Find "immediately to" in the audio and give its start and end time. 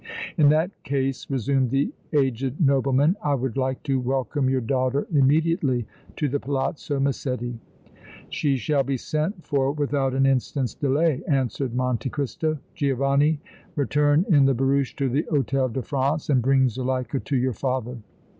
5.13-6.27